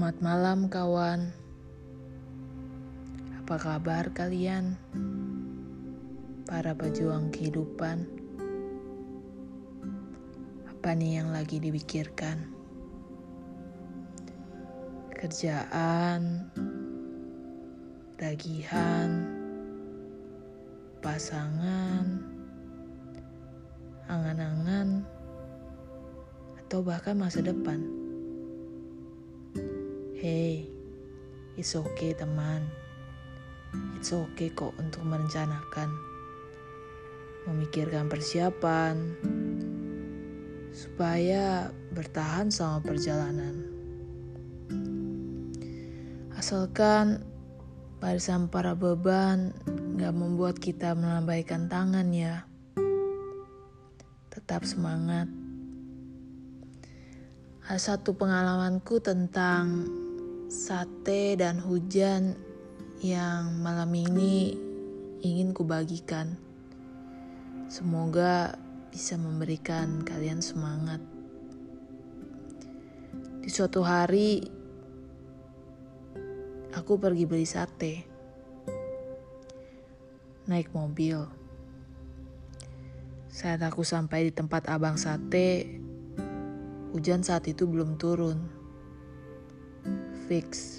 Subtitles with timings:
[0.00, 1.20] Selamat malam kawan
[3.44, 4.80] Apa kabar kalian?
[6.48, 8.08] Para pejuang kehidupan
[10.72, 12.48] Apa nih yang lagi dipikirkan?
[15.20, 16.48] Kerjaan
[18.16, 19.28] Tagihan
[21.04, 22.24] Pasangan
[24.08, 25.04] Angan-angan
[26.56, 27.99] Atau bahkan masa depan
[30.20, 30.68] Hey,
[31.56, 32.68] it's okay teman.
[33.96, 35.88] It's okay kok untuk merencanakan.
[37.48, 39.16] Memikirkan persiapan.
[40.76, 43.64] Supaya bertahan sama perjalanan.
[46.36, 47.24] Asalkan
[47.96, 49.56] barisan para beban
[49.96, 52.44] gak membuat kita melambaikan tangan ya.
[54.28, 55.32] Tetap semangat.
[57.64, 59.88] Ada satu pengalamanku tentang
[60.50, 62.34] sate dan hujan
[62.98, 64.58] yang malam ini
[65.22, 66.34] ingin kubagikan.
[67.70, 68.58] Semoga
[68.90, 70.98] bisa memberikan kalian semangat.
[73.38, 74.42] Di suatu hari,
[76.74, 77.94] aku pergi beli sate.
[80.50, 81.30] Naik mobil.
[83.30, 85.78] Saat aku sampai di tempat abang sate,
[86.90, 88.59] hujan saat itu belum turun
[90.30, 90.78] fix,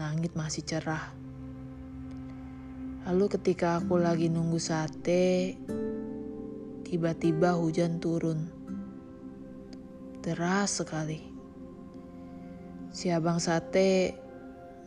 [0.00, 1.12] langit masih cerah.
[3.04, 5.60] Lalu ketika aku lagi nunggu sate,
[6.88, 8.48] tiba-tiba hujan turun.
[10.24, 11.20] Deras sekali.
[12.88, 14.16] Si abang sate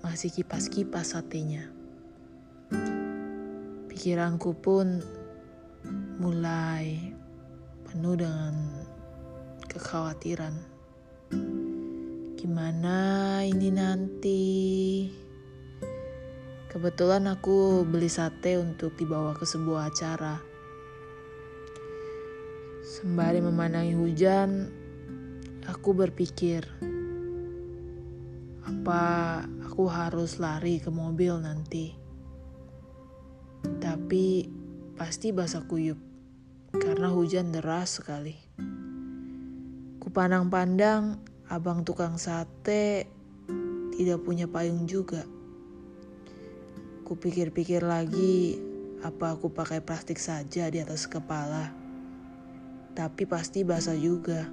[0.00, 1.68] masih kipas-kipas satenya.
[3.92, 5.04] Pikiranku pun
[6.16, 7.12] mulai
[7.84, 8.56] penuh dengan
[9.68, 10.72] kekhawatiran.
[12.44, 14.44] Gimana ini nanti?
[16.68, 20.44] Kebetulan aku beli sate untuk dibawa ke sebuah acara.
[22.84, 24.68] Sembari memandangi hujan,
[25.64, 26.68] aku berpikir,
[28.68, 29.02] apa
[29.64, 31.96] aku harus lari ke mobil nanti?
[33.64, 34.52] Tapi
[35.00, 35.96] pasti basah kuyup
[36.76, 38.36] karena hujan deras sekali.
[39.96, 43.06] Kupandang-pandang abang tukang sate
[43.94, 45.22] tidak punya payung juga.
[47.06, 48.58] Kupikir-pikir lagi,
[49.06, 51.70] apa aku pakai plastik saja di atas kepala?
[52.98, 54.50] Tapi pasti basah juga.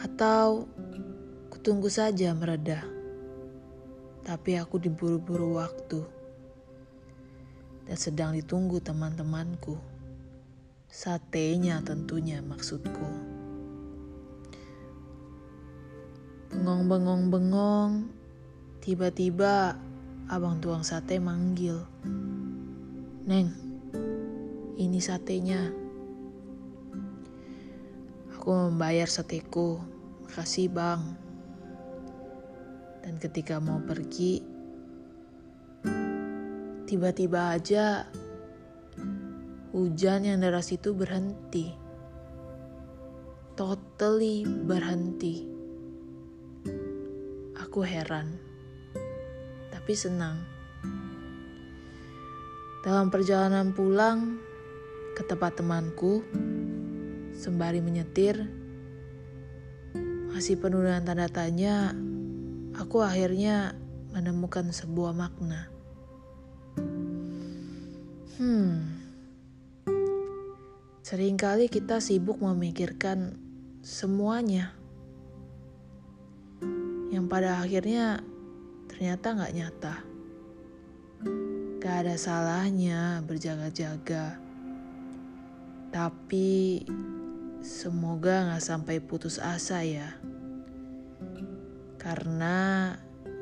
[0.00, 0.72] Atau
[1.52, 2.80] kutunggu saja mereda.
[4.24, 6.00] Tapi aku diburu-buru waktu.
[7.84, 9.76] Dan sedang ditunggu teman-temanku.
[10.88, 13.33] Satenya tentunya maksudku.
[16.54, 18.06] Bengong-bengong-bengong,
[18.78, 19.74] tiba-tiba
[20.30, 21.82] abang tuang sate manggil.
[23.26, 23.50] Neng,
[24.78, 25.74] ini satenya.
[28.38, 29.82] Aku membayar sateku,
[30.22, 31.02] makasih bang.
[33.02, 34.38] Dan ketika mau pergi,
[36.86, 38.06] tiba-tiba aja
[39.74, 41.74] hujan yang deras itu berhenti.
[43.58, 45.53] Totally berhenti.
[47.74, 48.30] Aku heran,
[49.74, 50.38] tapi senang.
[52.86, 54.38] Dalam perjalanan pulang
[55.18, 56.22] ke tempat temanku,
[57.34, 58.46] sembari menyetir,
[60.30, 61.90] masih penuh dengan tanda tanya,
[62.78, 63.74] aku akhirnya
[64.14, 65.66] menemukan sebuah makna.
[68.38, 69.02] Hmm,
[71.02, 73.34] sering kali kita sibuk memikirkan
[73.82, 74.83] semuanya
[77.24, 78.20] yang pada akhirnya
[78.84, 79.96] ternyata nggak nyata.
[81.80, 84.36] Gak ada salahnya berjaga-jaga,
[85.88, 86.84] tapi
[87.64, 90.12] semoga nggak sampai putus asa ya.
[91.96, 92.92] Karena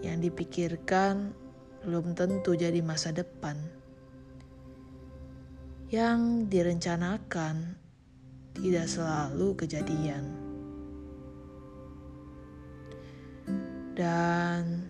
[0.00, 1.36] yang dipikirkan
[1.84, 3.60] belum tentu jadi masa depan.
[5.92, 7.76] Yang direncanakan
[8.56, 10.45] tidak selalu kejadian.
[13.96, 14.84] Dan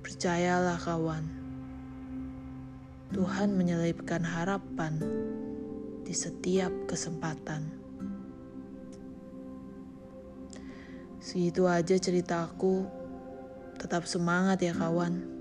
[0.00, 1.28] percayalah kawan,
[3.12, 4.96] Tuhan menyelipkan harapan
[6.08, 7.68] di setiap kesempatan.
[11.20, 12.88] Segitu aja ceritaku.
[13.76, 15.37] Tetap semangat ya kawan.